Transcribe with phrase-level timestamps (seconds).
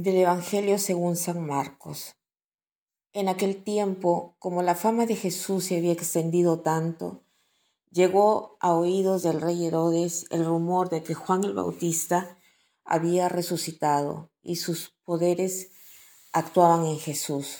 [0.00, 2.14] Del Evangelio según San Marcos.
[3.12, 7.24] En aquel tiempo, como la fama de Jesús se había extendido tanto,
[7.90, 12.38] llegó a oídos del rey Herodes el rumor de que Juan el Bautista
[12.84, 15.72] había resucitado y sus poderes
[16.32, 17.58] actuaban en Jesús.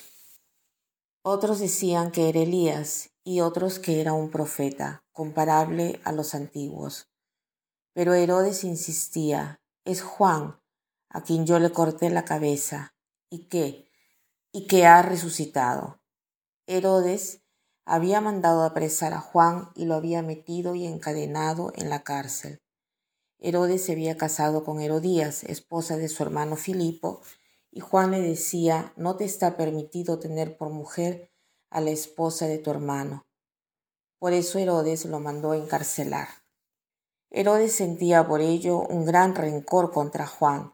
[1.23, 7.09] Otros decían que era Elías y otros que era un profeta, comparable a los antiguos.
[7.91, 10.58] Pero Herodes insistía, es Juan,
[11.09, 12.93] a quien yo le corté la cabeza,
[13.29, 13.89] y que,
[14.51, 15.99] y que ha resucitado.
[16.67, 17.41] Herodes
[17.85, 22.61] había mandado apresar a Juan y lo había metido y encadenado en la cárcel.
[23.39, 27.21] Herodes se había casado con Herodías, esposa de su hermano Filipo,
[27.71, 31.31] y Juan le decía, no te está permitido tener por mujer
[31.69, 33.25] a la esposa de tu hermano.
[34.19, 36.27] Por eso Herodes lo mandó encarcelar.
[37.31, 40.73] Herodes sentía por ello un gran rencor contra Juan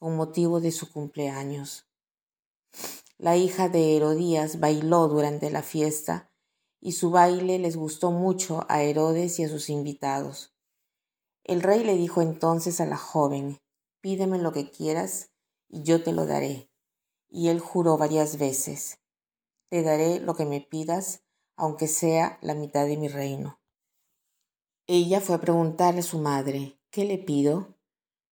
[0.00, 1.86] con motivo de su cumpleaños.
[3.18, 6.32] La hija de Herodías bailó durante la fiesta
[6.80, 10.54] y su baile les gustó mucho a Herodes y a sus invitados.
[11.44, 13.60] El rey le dijo entonces a la joven,
[14.00, 15.30] pídeme lo que quieras
[15.68, 16.70] y yo te lo daré.
[17.28, 18.98] Y él juró varias veces,
[19.68, 21.22] te daré lo que me pidas
[21.56, 23.60] aunque sea la mitad de mi reino.
[24.86, 27.76] Ella fue a preguntarle a su madre, ¿qué le pido?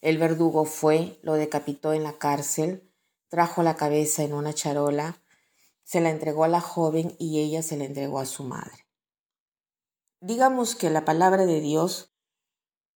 [0.00, 2.90] El verdugo fue, lo decapitó en la cárcel,
[3.28, 5.22] trajo la cabeza en una charola,
[5.82, 8.86] se la entregó a la joven y ella se la entregó a su madre.
[10.20, 12.14] Digamos que la palabra de Dios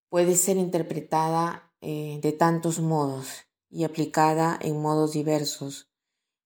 [0.09, 5.91] puede ser interpretada eh, de tantos modos y aplicada en modos diversos,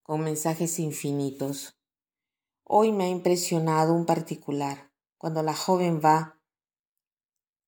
[0.02, 1.78] con mensajes infinitos.
[2.64, 6.39] Hoy me ha impresionado un particular cuando la joven va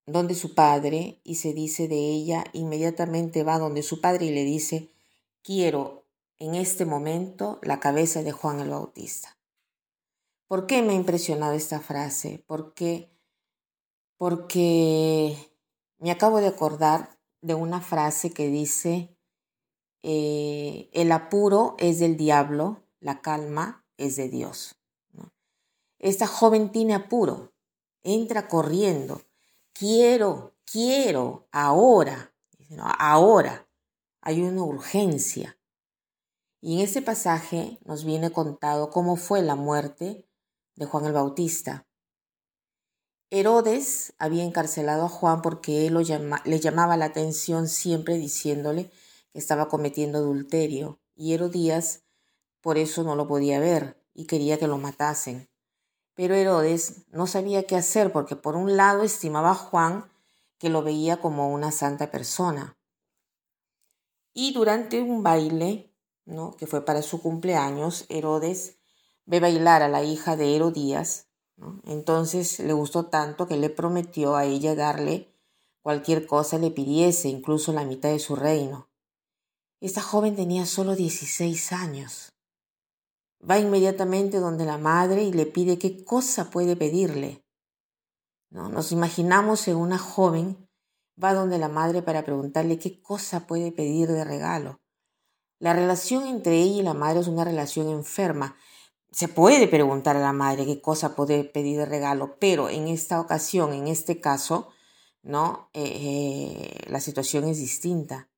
[0.05, 4.43] donde su padre y se dice de ella, inmediatamente va donde su padre y le
[4.43, 4.91] dice,
[5.41, 6.05] quiero
[6.37, 9.37] en este momento la cabeza de Juan el Bautista.
[10.47, 12.43] ¿Por qué me ha impresionado esta frase?
[12.47, 13.09] Porque,
[14.17, 15.37] porque
[15.97, 19.15] me acabo de acordar de una frase que dice,
[20.03, 24.75] eh, el apuro es del diablo, la calma es de Dios.
[25.99, 27.53] Esta joven tiene apuro,
[28.01, 29.21] entra corriendo.
[29.73, 32.33] Quiero, quiero, ahora.
[32.97, 33.67] ahora.
[34.21, 35.57] Hay una urgencia.
[36.61, 40.27] Y en este pasaje nos viene contado cómo fue la muerte
[40.75, 41.87] de Juan el Bautista.
[43.31, 45.97] Herodes había encarcelado a Juan porque él
[46.45, 48.91] le llamaba la atención siempre diciéndole
[49.31, 52.03] que estaba cometiendo adulterio y Herodías
[52.61, 55.50] por eso no lo podía ver y quería que lo matasen.
[56.15, 60.11] Pero Herodes no sabía qué hacer porque por un lado estimaba a Juan
[60.57, 62.77] que lo veía como una santa persona.
[64.33, 65.91] Y durante un baile,
[66.25, 66.55] ¿no?
[66.55, 68.77] que fue para su cumpleaños, Herodes
[69.25, 71.27] ve bailar a la hija de Herodías.
[71.85, 75.31] Entonces le gustó tanto que le prometió a ella darle
[75.81, 78.89] cualquier cosa le pidiese, incluso la mitad de su reino.
[79.79, 82.30] Esta joven tenía solo 16 años.
[83.49, 87.43] Va inmediatamente donde la madre y le pide qué cosa puede pedirle.
[88.49, 88.69] ¿No?
[88.69, 90.69] Nos imaginamos en una joven
[91.21, 94.81] va donde la madre para preguntarle qué cosa puede pedir de regalo.
[95.59, 98.55] La relación entre ella y la madre es una relación enferma.
[99.11, 103.19] Se puede preguntar a la madre qué cosa puede pedir de regalo, pero en esta
[103.19, 104.69] ocasión, en este caso,
[105.21, 105.69] ¿no?
[105.73, 108.29] Eh, eh, la situación es distinta.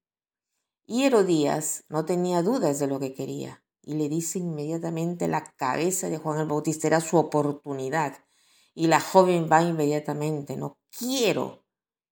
[0.85, 6.09] Y Herodías no tenía dudas de lo que quería y le dice inmediatamente la cabeza
[6.09, 8.17] de Juan el Bautista, era su oportunidad.
[8.73, 11.63] Y la joven va inmediatamente, no quiero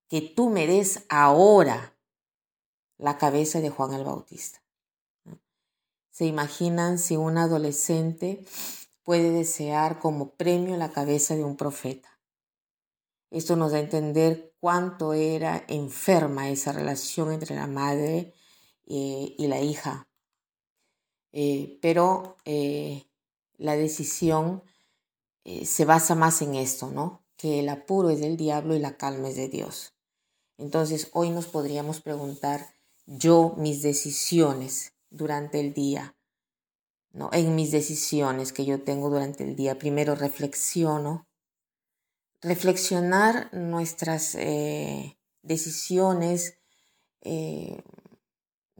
[0.07, 1.97] que tú me des ahora
[2.97, 4.61] la cabeza de Juan el Bautista.
[6.11, 8.45] ¿Se imaginan si un adolescente
[9.03, 12.19] puede desear como premio la cabeza de un profeta.
[13.29, 18.33] Esto nos da a entender cuánto era enferma esa relación entre la madre
[18.85, 20.07] eh, y la hija.
[21.33, 23.05] Eh, pero eh,
[23.57, 24.63] la decisión
[25.43, 27.23] se basa más en esto, ¿no?
[27.35, 29.95] Que el apuro es del diablo y la calma es de Dios.
[30.57, 32.75] Entonces hoy nos podríamos preguntar,
[33.07, 36.15] yo mis decisiones durante el día,
[37.11, 37.31] ¿no?
[37.33, 41.25] En mis decisiones que yo tengo durante el día, primero reflexiono
[42.41, 46.57] reflexionar nuestras eh, decisiones,
[47.21, 47.81] eh,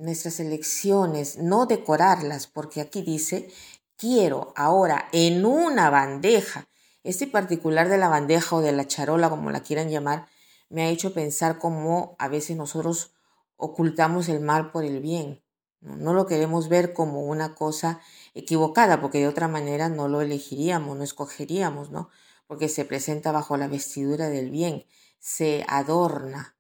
[0.02, 3.50] nuestras elecciones, no decorarlas, porque aquí dice,
[3.96, 6.68] quiero ahora en una bandeja,
[7.04, 10.28] este particular de la bandeja o de la charola, como la quieran llamar,
[10.70, 13.14] me ha hecho pensar cómo a veces nosotros
[13.58, 15.44] ocultamos el mal por el bien.
[15.80, 18.00] No, no lo queremos ver como una cosa
[18.34, 22.10] equivocada, porque de otra manera no lo elegiríamos, no escogeríamos, ¿no?
[22.52, 24.86] porque se presenta bajo la vestidura del bien,
[25.20, 26.58] se adorna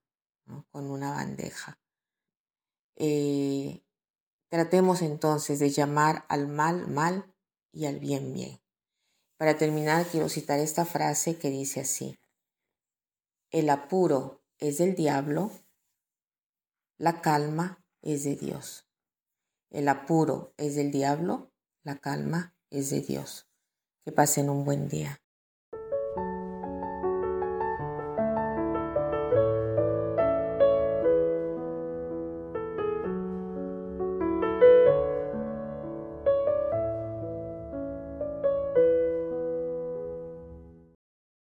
[0.71, 1.80] con una bandeja.
[2.95, 3.83] Eh,
[4.49, 7.33] tratemos entonces de llamar al mal mal
[7.71, 8.59] y al bien bien.
[9.37, 12.19] Para terminar, quiero citar esta frase que dice así,
[13.49, 15.51] el apuro es del diablo,
[16.97, 18.87] la calma es de Dios.
[19.71, 21.51] El apuro es del diablo,
[21.83, 23.49] la calma es de Dios.
[24.03, 25.21] Que pasen un buen día.